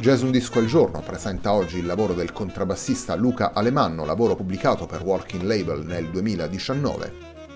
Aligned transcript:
Jazz 0.00 0.22
Un 0.22 0.30
Disco 0.30 0.60
al 0.60 0.64
Giorno 0.64 1.02
presenta 1.02 1.52
oggi 1.52 1.76
il 1.76 1.84
lavoro 1.84 2.14
del 2.14 2.32
contrabbassista 2.32 3.14
Luca 3.16 3.52
Alemanno, 3.52 4.06
lavoro 4.06 4.34
pubblicato 4.34 4.86
per 4.86 5.02
Walking 5.02 5.42
Label 5.42 5.84
nel 5.84 6.08
2019. 6.08 7.12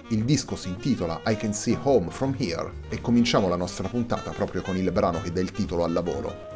Il 0.09 0.25
disco 0.25 0.55
si 0.55 0.69
intitola 0.69 1.22
I 1.25 1.39
Can 1.39 1.55
See 1.55 1.78
Home 1.84 2.11
From 2.11 2.34
Here 2.37 2.70
e 2.91 3.00
cominciamo 3.00 3.48
la 3.48 3.56
nostra 3.56 3.89
puntata 3.89 4.31
proprio 4.33 4.61
con 4.61 4.77
il 4.77 4.92
brano 4.92 5.22
che 5.22 5.33
dà 5.33 5.41
il 5.41 5.53
titolo 5.53 5.84
al 5.84 5.95
lavoro. 5.95 6.53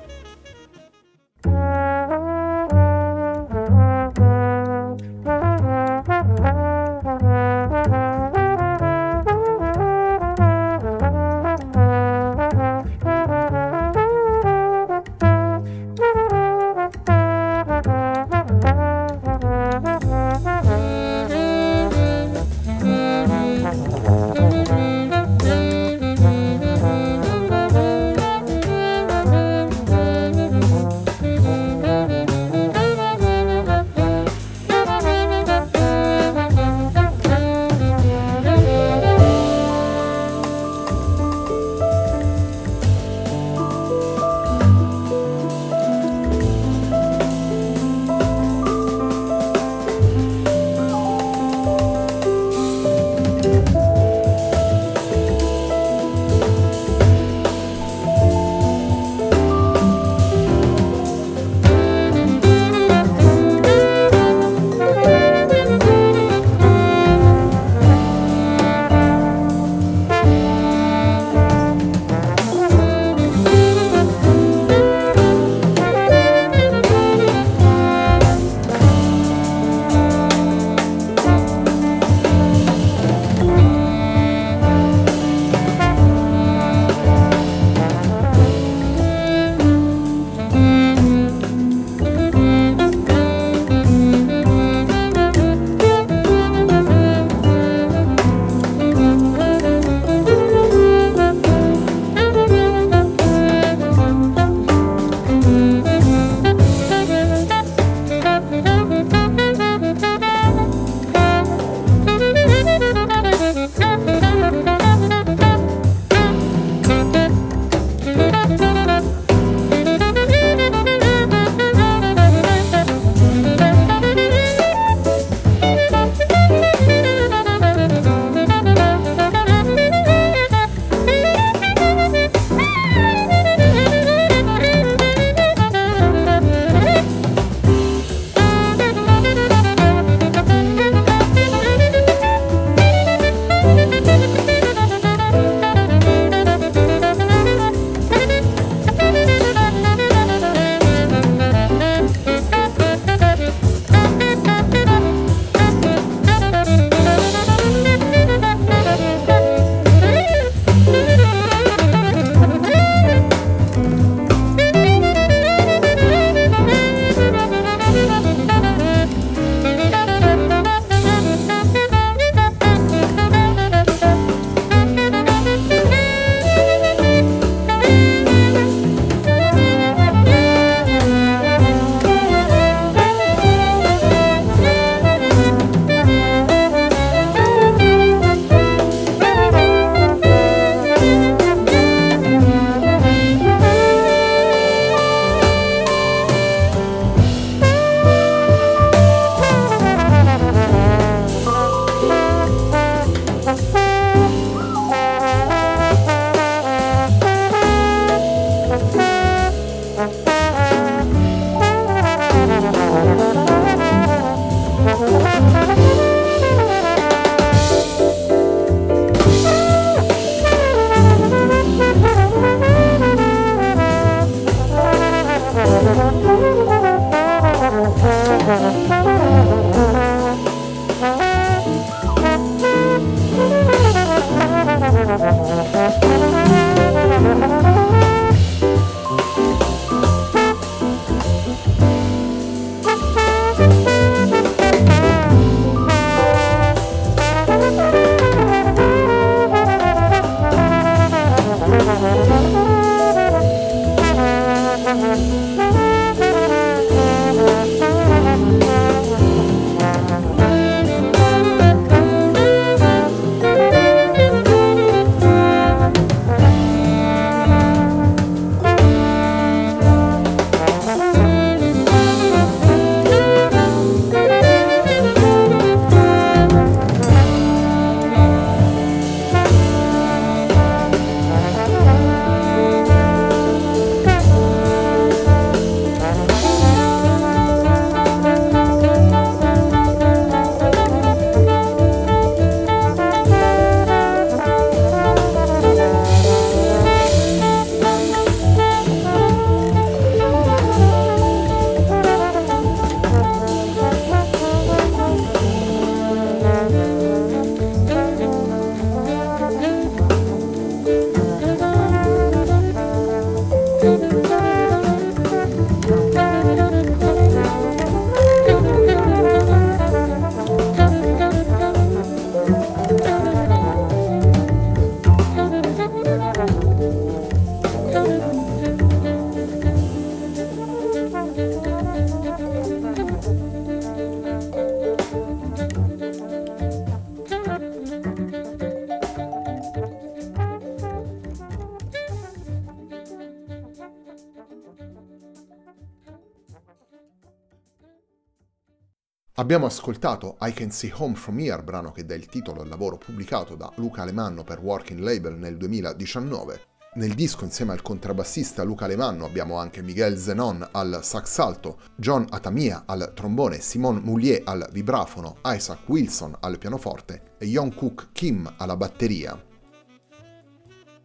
Abbiamo 349.48 349.64
ascoltato 349.64 350.36
I 350.42 350.52
Can 350.52 350.70
See 350.70 350.92
Home 350.94 351.14
From 351.14 351.38
Here, 351.40 351.62
brano 351.62 351.90
che 351.90 352.04
dà 352.04 352.14
il 352.14 352.26
titolo 352.26 352.60
al 352.60 352.68
lavoro 352.68 352.98
pubblicato 352.98 353.54
da 353.54 353.72
Luca 353.76 354.02
Alemanno 354.02 354.44
per 354.44 354.60
Working 354.60 355.00
Label 355.00 355.38
nel 355.38 355.56
2019. 355.56 356.60
Nel 356.96 357.14
disco 357.14 357.44
insieme 357.44 357.72
al 357.72 357.80
contrabbassista 357.80 358.62
Luca 358.62 358.84
Alemanno 358.84 359.24
abbiamo 359.24 359.56
anche 359.56 359.80
Miguel 359.80 360.18
Zenon 360.18 360.68
al 360.72 361.00
sax 361.02 361.38
alto, 361.38 361.78
John 361.96 362.26
Atamia 362.28 362.82
al 362.84 363.12
trombone, 363.14 363.60
Simon 363.60 364.02
Moulier 364.04 364.42
al 364.44 364.68
vibrafono, 364.70 365.38
Isaac 365.46 365.88
Wilson 365.88 366.36
al 366.40 366.58
pianoforte 366.58 367.36
e 367.38 367.46
Young 367.46 368.12
Kim 368.12 368.52
alla 368.58 368.76
batteria. 368.76 369.42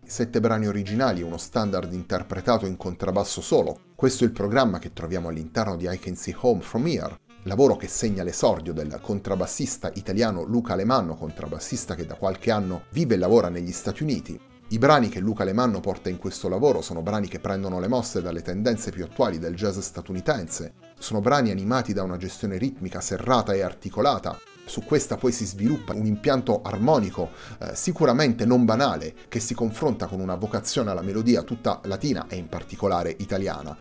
Sette 0.06 0.42
brani 0.42 0.68
originali 0.68 1.22
e 1.22 1.24
uno 1.24 1.38
standard 1.38 1.94
interpretato 1.94 2.66
in 2.66 2.75
contrabbasso 2.75 3.40
solo. 3.40 3.80
Questo 3.95 4.25
è 4.25 4.28
il 4.28 4.34
programma 4.34 4.80
che 4.80 4.92
troviamo 4.92 5.30
all'interno 5.30 5.78
di 5.78 5.88
I 5.90 5.98
Can 5.98 6.18
See 6.18 6.36
Home 6.42 6.60
From 6.62 6.86
Here, 6.88 7.22
lavoro 7.44 7.75
che 7.75 7.88
segna 7.88 8.24
l'esordio 8.24 8.74
del 8.74 9.00
contrabbassista 9.01 9.92
italiano 9.95 10.44
Luca 10.44 10.74
Alemanno, 10.74 11.16
contrabbassista 11.16 11.95
che 11.95 12.06
da 12.06 12.16
qualche 12.16 12.51
anno 12.51 12.84
vive 12.92 13.16
e 13.16 13.18
lavora 13.18 13.50
negli 13.50 13.72
Stati 13.72 14.04
Uniti. 14.04 14.40
I 14.69 14.78
brani 14.78 15.10
che 15.10 15.19
Luca 15.19 15.44
Alemanno 15.44 15.80
porta 15.81 16.10
in 16.10 16.18
questo 16.18 16.48
lavoro 16.48 16.81
sono 16.81 17.01
brani 17.01 17.28
che 17.28 17.40
prendono 17.40 17.80
le 17.80 17.88
mosse 17.88 18.22
dalle 18.22 18.42
tendenze 18.42 18.92
più 18.92 19.04
attuali 19.04 19.38
del 19.38 19.56
jazz 19.56 19.78
statunitense, 19.78 20.74
sono 20.98 21.19
brani 21.19 21.51
animati 21.51 21.94
da 21.94 22.01
una 22.01 22.18
gestione 22.18 22.57
ritmica 22.57 23.01
serrata 23.01 23.54
e 23.54 23.62
articolata, 23.62 24.40
su 24.66 24.84
questa 24.84 25.18
poi 25.18 25.34
si 25.34 25.45
sviluppa 25.45 25.94
un 25.94 26.06
impianto 26.06 26.62
armonico 26.62 27.31
eh, 27.60 27.75
sicuramente 27.75 28.45
non 28.45 28.63
banale 28.63 29.13
che 29.28 29.42
si 29.42 29.54
confronta 29.54 30.07
con 30.07 30.22
una 30.22 30.36
vocazione 30.36 30.90
alla 30.90 31.01
melodia 31.01 31.44
tutta 31.44 31.81
latina 31.84 32.25
e 32.30 32.38
in 32.38 32.48
particolare 32.48 33.14
italiana. 33.19 33.78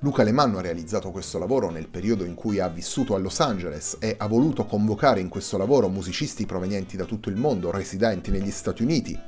Luca 0.00 0.22
Lemanno 0.22 0.58
ha 0.58 0.62
realizzato 0.62 1.10
questo 1.10 1.38
lavoro 1.38 1.70
nel 1.70 1.88
periodo 1.88 2.24
in 2.24 2.34
cui 2.34 2.60
ha 2.60 2.68
vissuto 2.68 3.14
a 3.14 3.18
Los 3.18 3.40
Angeles 3.40 3.96
e 3.98 4.14
ha 4.18 4.26
voluto 4.26 4.66
convocare 4.66 5.20
in 5.20 5.30
questo 5.30 5.56
lavoro 5.56 5.88
musicisti 5.88 6.44
provenienti 6.44 6.98
da 6.98 7.06
tutto 7.06 7.30
il 7.30 7.36
mondo, 7.36 7.70
residenti 7.70 8.30
negli 8.30 8.50
Stati 8.50 8.82
Uniti. 8.82 9.18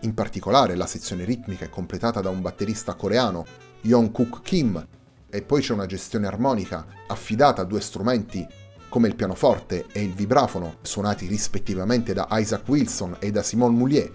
In 0.00 0.14
particolare 0.14 0.76
la 0.76 0.86
sezione 0.86 1.24
ritmica 1.24 1.64
è 1.64 1.68
completata 1.68 2.20
da 2.20 2.30
un 2.30 2.40
batterista 2.40 2.94
coreano, 2.94 3.44
Yong-Kuk 3.80 4.42
Kim, 4.42 4.86
e 5.28 5.42
poi 5.42 5.60
c'è 5.60 5.72
una 5.72 5.86
gestione 5.86 6.28
armonica 6.28 6.86
affidata 7.08 7.62
a 7.62 7.64
due 7.64 7.80
strumenti 7.80 8.46
come 8.88 9.08
il 9.08 9.16
pianoforte 9.16 9.86
e 9.90 10.02
il 10.02 10.14
vibrafono, 10.14 10.76
suonati 10.82 11.26
rispettivamente 11.26 12.14
da 12.14 12.28
Isaac 12.30 12.62
Wilson 12.68 13.16
e 13.18 13.32
da 13.32 13.42
Simon 13.42 13.74
Moulier, 13.74 14.12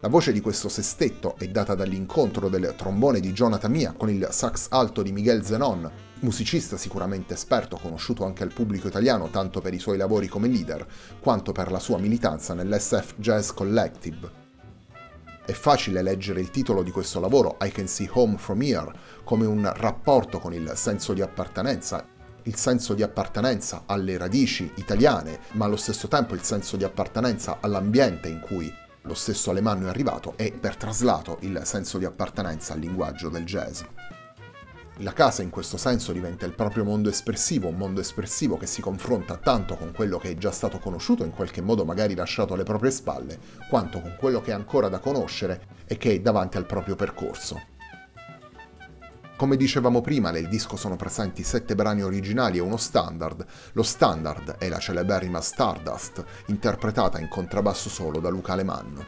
la 0.00 0.08
voce 0.08 0.30
di 0.30 0.42
questo 0.42 0.68
sestetto 0.68 1.36
è 1.38 1.48
data 1.48 1.74
dall'incontro 1.74 2.50
del 2.50 2.74
trombone 2.76 3.18
di 3.18 3.32
Jonathan 3.32 3.70
Mia 3.70 3.94
con 3.96 4.10
il 4.10 4.28
sax 4.30 4.66
alto 4.68 5.00
di 5.00 5.10
Miguel 5.10 5.42
Zenon, 5.42 5.90
musicista 6.20 6.76
sicuramente 6.76 7.32
esperto, 7.32 7.78
conosciuto 7.78 8.26
anche 8.26 8.42
al 8.42 8.52
pubblico 8.52 8.88
italiano 8.88 9.30
tanto 9.30 9.62
per 9.62 9.72
i 9.72 9.78
suoi 9.78 9.96
lavori 9.96 10.28
come 10.28 10.48
leader, 10.48 10.86
quanto 11.18 11.52
per 11.52 11.70
la 11.70 11.78
sua 11.78 11.96
militanza 11.96 12.52
nell'SF 12.52 13.14
Jazz 13.16 13.50
Collective. 13.52 14.44
È 15.46 15.52
facile 15.52 16.02
leggere 16.02 16.40
il 16.40 16.50
titolo 16.50 16.82
di 16.82 16.90
questo 16.90 17.18
lavoro, 17.18 17.56
I 17.62 17.70
Can 17.70 17.88
See 17.88 18.10
Home 18.12 18.36
From 18.36 18.60
Here, 18.60 18.92
come 19.24 19.46
un 19.46 19.70
rapporto 19.74 20.40
con 20.40 20.52
il 20.52 20.72
senso 20.74 21.14
di 21.14 21.22
appartenenza, 21.22 22.06
il 22.42 22.54
senso 22.56 22.92
di 22.92 23.02
appartenenza 23.02 23.84
alle 23.86 24.18
radici 24.18 24.70
italiane, 24.74 25.40
ma 25.52 25.64
allo 25.64 25.76
stesso 25.76 26.06
tempo 26.06 26.34
il 26.34 26.42
senso 26.42 26.76
di 26.76 26.84
appartenenza 26.84 27.58
all'ambiente 27.60 28.28
in 28.28 28.40
cui 28.40 28.84
lo 29.06 29.14
stesso 29.14 29.50
Alemanno 29.50 29.86
è 29.86 29.88
arrivato 29.88 30.34
e 30.36 30.52
per 30.52 30.76
traslato 30.76 31.38
il 31.40 31.60
senso 31.64 31.98
di 31.98 32.04
appartenenza 32.04 32.72
al 32.72 32.80
linguaggio 32.80 33.28
del 33.28 33.44
jazz. 33.44 33.82
La 35.00 35.12
casa 35.12 35.42
in 35.42 35.50
questo 35.50 35.76
senso 35.76 36.12
diventa 36.12 36.46
il 36.46 36.54
proprio 36.54 36.82
mondo 36.82 37.08
espressivo, 37.08 37.68
un 37.68 37.76
mondo 37.76 38.00
espressivo 38.00 38.56
che 38.56 38.66
si 38.66 38.80
confronta 38.80 39.36
tanto 39.36 39.76
con 39.76 39.92
quello 39.92 40.18
che 40.18 40.30
è 40.30 40.34
già 40.36 40.50
stato 40.50 40.78
conosciuto, 40.78 41.22
in 41.22 41.32
qualche 41.32 41.60
modo 41.60 41.84
magari 41.84 42.14
lasciato 42.14 42.54
alle 42.54 42.62
proprie 42.62 42.90
spalle, 42.90 43.38
quanto 43.68 44.00
con 44.00 44.16
quello 44.18 44.40
che 44.40 44.50
è 44.50 44.54
ancora 44.54 44.88
da 44.88 44.98
conoscere 44.98 45.84
e 45.86 45.98
che 45.98 46.12
è 46.12 46.20
davanti 46.20 46.56
al 46.56 46.66
proprio 46.66 46.96
percorso. 46.96 47.74
Come 49.36 49.58
dicevamo 49.58 50.00
prima, 50.00 50.30
nel 50.30 50.48
disco 50.48 50.76
sono 50.76 50.96
presenti 50.96 51.42
sette 51.42 51.74
brani 51.74 52.00
originali 52.02 52.56
e 52.56 52.62
uno 52.62 52.78
standard. 52.78 53.44
Lo 53.72 53.82
standard 53.82 54.56
è 54.56 54.70
la 54.70 54.78
celeberrima 54.78 55.42
Stardust, 55.42 56.24
interpretata 56.46 57.20
in 57.20 57.28
contrabbasso 57.28 57.90
solo 57.90 58.18
da 58.18 58.30
Luca 58.30 58.52
Alemanno. 58.52 59.04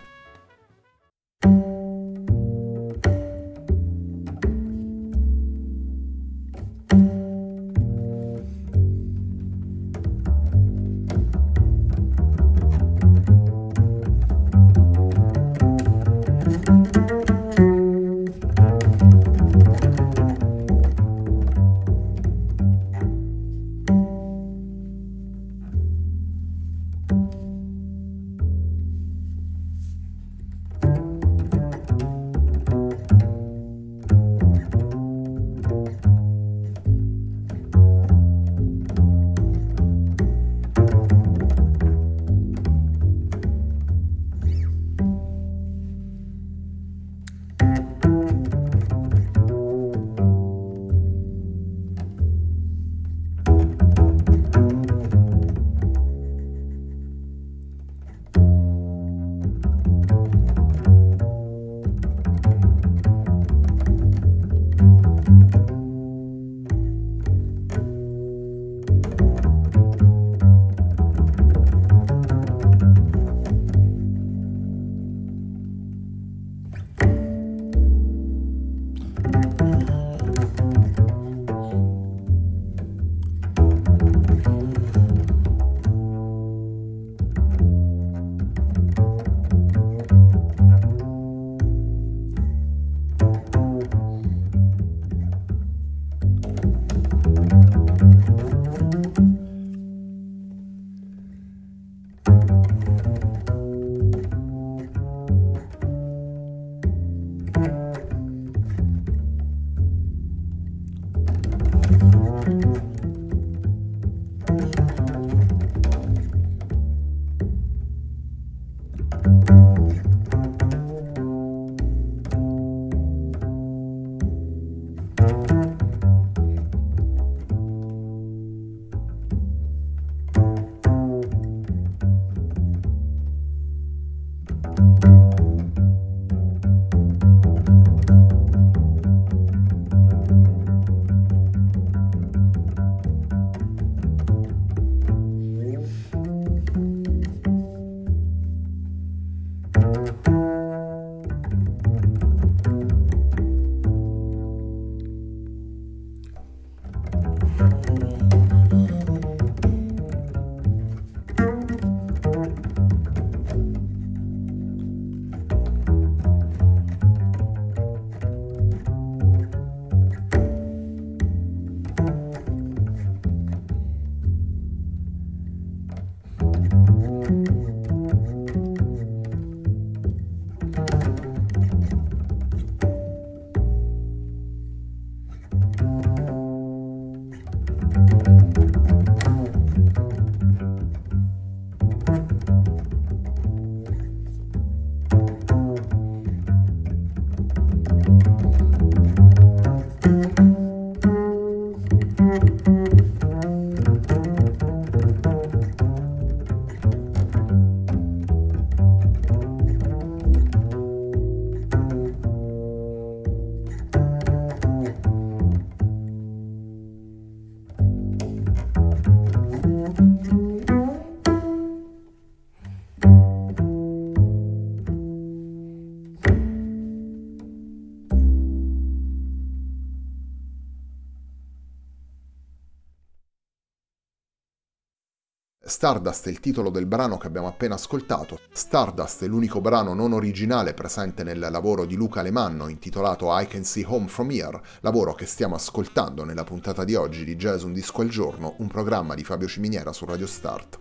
Stardust 235.69 236.27
è 236.27 236.31
il 236.31 236.41
titolo 236.41 236.71
del 236.71 236.87
brano 236.87 237.19
che 237.19 237.27
abbiamo 237.27 237.47
appena 237.47 237.75
ascoltato. 237.75 238.41
Stardust 238.51 239.25
è 239.25 239.27
l'unico 239.27 239.61
brano 239.61 239.95
non 239.95 240.13
originale 240.13 240.75
presente 240.75 241.23
nel 241.23 241.39
lavoro 241.39 241.85
di 241.85 241.95
Luca 241.95 242.21
Alemanno 242.21 242.69
intitolato 242.69 243.27
I 243.39 243.47
Can 243.47 243.65
See 243.65 243.85
Home 243.87 244.09
From 244.09 244.31
Here, 244.31 244.61
lavoro 244.81 245.15
che 245.15 245.27
stiamo 245.27 245.55
ascoltando 245.55 246.25
nella 246.25 246.45
puntata 246.45 246.85
di 246.85 246.95
oggi 246.95 247.25
di 247.25 247.37
Jazz 247.37 247.63
Un 247.63 247.73
Disco 247.75 248.01
al 248.01 248.09
Giorno, 248.09 248.55
un 248.59 248.67
programma 248.67 249.15
di 249.15 249.23
Fabio 249.23 249.47
Ciminiera 249.47 249.93
su 249.93 250.05
Radio 250.07 250.27
Start. 250.27 250.79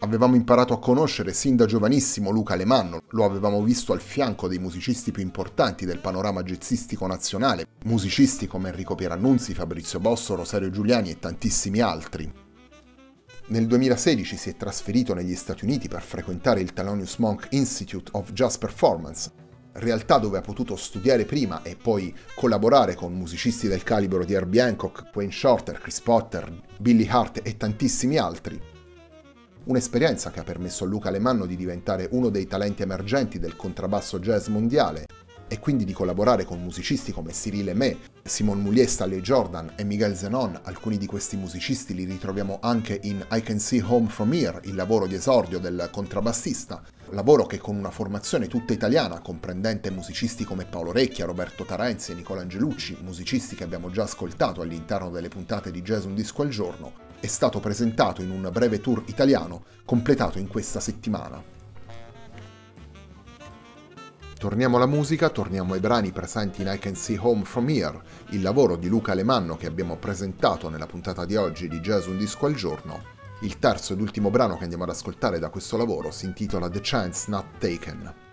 Avevamo 0.00 0.36
imparato 0.36 0.74
a 0.74 0.78
conoscere 0.78 1.32
sin 1.32 1.56
da 1.56 1.66
giovanissimo 1.66 2.30
Luca 2.30 2.54
Alemanno, 2.54 3.02
lo 3.10 3.24
avevamo 3.24 3.62
visto 3.62 3.92
al 3.92 4.00
fianco 4.00 4.46
dei 4.46 4.58
musicisti 4.58 5.10
più 5.10 5.22
importanti 5.22 5.84
del 5.86 5.98
panorama 5.98 6.42
jazzistico 6.42 7.06
nazionale, 7.06 7.66
musicisti 7.84 8.46
come 8.46 8.68
Enrico 8.68 8.94
Pierannunzi, 8.94 9.54
Fabrizio 9.54 9.98
Bosso, 9.98 10.36
Rosario 10.36 10.70
Giuliani 10.70 11.10
e 11.10 11.18
tantissimi 11.18 11.80
altri. 11.80 12.46
Nel 13.50 13.66
2016 13.66 14.36
si 14.36 14.50
è 14.50 14.56
trasferito 14.56 15.14
negli 15.14 15.34
Stati 15.34 15.64
Uniti 15.64 15.88
per 15.88 16.02
frequentare 16.02 16.60
il 16.60 16.74
Thelonious 16.74 17.16
Monk 17.16 17.46
Institute 17.52 18.10
of 18.12 18.32
Jazz 18.32 18.56
Performance, 18.56 19.30
realtà 19.72 20.18
dove 20.18 20.36
ha 20.36 20.42
potuto 20.42 20.76
studiare 20.76 21.24
prima 21.24 21.62
e 21.62 21.74
poi 21.74 22.14
collaborare 22.34 22.94
con 22.94 23.14
musicisti 23.14 23.66
del 23.66 23.82
calibro 23.82 24.26
di 24.26 24.34
Herbie 24.34 24.60
Hancock, 24.60 25.08
Wayne 25.14 25.32
Shorter, 25.32 25.78
Chris 25.78 25.98
Potter, 26.02 26.62
Billy 26.78 27.08
Hart 27.08 27.40
e 27.42 27.56
tantissimi 27.56 28.18
altri. 28.18 28.60
Un'esperienza 29.64 30.30
che 30.30 30.40
ha 30.40 30.44
permesso 30.44 30.84
a 30.84 30.86
Luca 30.86 31.08
Alemanno 31.08 31.46
di 31.46 31.56
diventare 31.56 32.06
uno 32.10 32.28
dei 32.28 32.46
talenti 32.46 32.82
emergenti 32.82 33.38
del 33.38 33.56
contrabbasso 33.56 34.18
jazz 34.18 34.48
mondiale 34.48 35.06
e 35.48 35.58
quindi 35.58 35.84
di 35.84 35.92
collaborare 35.92 36.44
con 36.44 36.62
musicisti 36.62 37.12
come 37.12 37.32
Cyril 37.32 37.68
Aimé, 37.68 37.96
Simon 38.22 38.60
Moulier, 38.60 38.88
Stanley 38.88 39.20
Jordan 39.20 39.72
e 39.74 39.84
Miguel 39.84 40.14
Zenon. 40.14 40.60
Alcuni 40.62 40.98
di 40.98 41.06
questi 41.06 41.36
musicisti 41.36 41.94
li 41.94 42.04
ritroviamo 42.04 42.58
anche 42.60 43.00
in 43.02 43.24
I 43.32 43.42
Can 43.42 43.58
See 43.58 43.82
Home 43.82 44.08
From 44.08 44.32
Here, 44.32 44.60
il 44.64 44.74
lavoro 44.74 45.06
di 45.06 45.14
esordio 45.14 45.58
del 45.58 45.88
contrabbassista, 45.90 46.82
lavoro 47.10 47.46
che 47.46 47.58
con 47.58 47.76
una 47.76 47.90
formazione 47.90 48.46
tutta 48.46 48.72
italiana, 48.72 49.20
comprendente 49.20 49.90
musicisti 49.90 50.44
come 50.44 50.66
Paolo 50.66 50.92
Recchia, 50.92 51.24
Roberto 51.24 51.64
Tarenzi 51.64 52.12
e 52.12 52.14
Nicola 52.14 52.42
Angelucci, 52.42 52.98
musicisti 53.02 53.56
che 53.56 53.64
abbiamo 53.64 53.90
già 53.90 54.02
ascoltato 54.02 54.60
all'interno 54.60 55.10
delle 55.10 55.28
puntate 55.28 55.70
di 55.70 55.82
Jazz 55.82 56.04
Un 56.04 56.14
Disco 56.14 56.42
al 56.42 56.50
Giorno, 56.50 57.06
è 57.20 57.26
stato 57.26 57.58
presentato 57.58 58.22
in 58.22 58.30
un 58.30 58.48
breve 58.52 58.80
tour 58.80 59.02
italiano 59.06 59.64
completato 59.84 60.38
in 60.38 60.46
questa 60.46 60.80
settimana. 60.80 61.57
Torniamo 64.38 64.76
alla 64.76 64.86
musica, 64.86 65.30
torniamo 65.30 65.74
ai 65.74 65.80
brani 65.80 66.12
presenti 66.12 66.62
in 66.62 66.70
I 66.72 66.78
Can 66.78 66.94
See 66.94 67.18
Home 67.20 67.42
From 67.42 67.68
Here, 67.68 68.00
il 68.28 68.40
lavoro 68.40 68.76
di 68.76 68.86
Luca 68.86 69.10
Alemanno 69.10 69.56
che 69.56 69.66
abbiamo 69.66 69.96
presentato 69.96 70.68
nella 70.68 70.86
puntata 70.86 71.24
di 71.24 71.34
oggi 71.34 71.66
di 71.66 71.80
Jazz 71.80 72.06
Un 72.06 72.18
Disco 72.18 72.46
al 72.46 72.54
Giorno. 72.54 73.02
Il 73.40 73.58
terzo 73.58 73.94
ed 73.94 74.00
ultimo 74.00 74.30
brano 74.30 74.56
che 74.56 74.62
andiamo 74.62 74.84
ad 74.84 74.90
ascoltare 74.90 75.40
da 75.40 75.50
questo 75.50 75.76
lavoro 75.76 76.12
si 76.12 76.26
intitola 76.26 76.70
The 76.70 76.78
Chance 76.80 77.28
Not 77.32 77.46
Taken. 77.58 78.27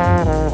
Música 0.00 0.49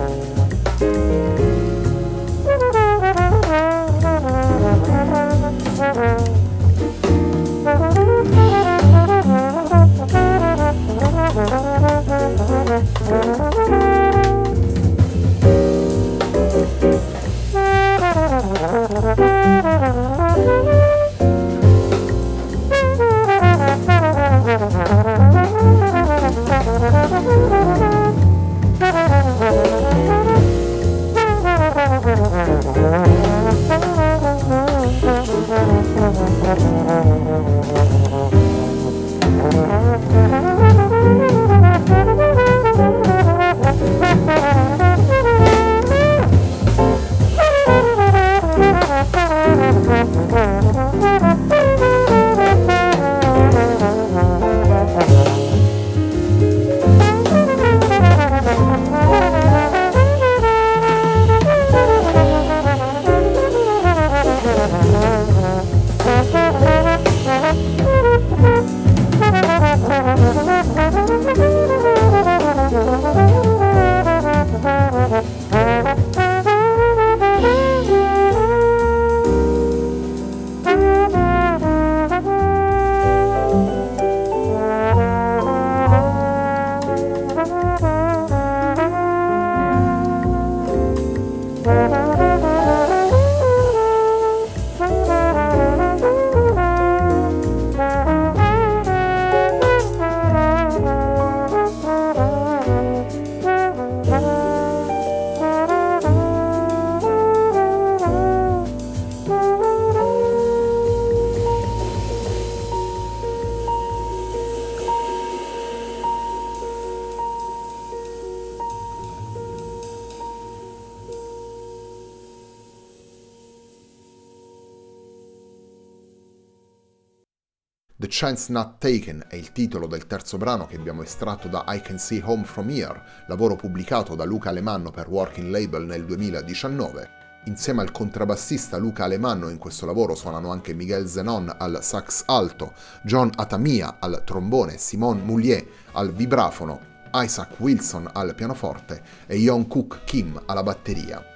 Chance 128.18 128.50
Not 128.50 128.78
Taken 128.78 129.26
è 129.28 129.36
il 129.36 129.52
titolo 129.52 129.86
del 129.86 130.06
terzo 130.06 130.38
brano 130.38 130.64
che 130.64 130.76
abbiamo 130.76 131.02
estratto 131.02 131.48
da 131.48 131.66
I 131.68 131.82
Can 131.82 131.98
See 131.98 132.22
Home 132.24 132.44
From 132.44 132.70
Here, 132.70 133.02
lavoro 133.26 133.56
pubblicato 133.56 134.14
da 134.14 134.24
Luca 134.24 134.48
Alemanno 134.48 134.90
per 134.90 135.06
Working 135.06 135.50
Label 135.50 135.84
nel 135.84 136.06
2019. 136.06 137.10
Insieme 137.44 137.82
al 137.82 137.90
contrabbassista 137.90 138.78
Luca 138.78 139.04
Alemanno 139.04 139.50
in 139.50 139.58
questo 139.58 139.84
lavoro 139.84 140.14
suonano 140.14 140.50
anche 140.50 140.72
Miguel 140.72 141.06
Zenon 141.06 141.56
al 141.58 141.80
sax 141.82 142.22
alto, 142.24 142.72
John 143.02 143.30
Atamia 143.34 143.96
al 143.98 144.22
trombone, 144.24 144.78
Simone 144.78 145.20
Moulier 145.20 145.66
al 145.92 146.10
vibrafono, 146.10 146.80
Isaac 147.12 147.60
Wilson 147.60 148.08
al 148.14 148.34
pianoforte 148.34 149.02
e 149.26 149.36
Young 149.36 149.66
Cook 149.66 150.04
Kim 150.04 150.40
alla 150.46 150.62
batteria. 150.62 151.35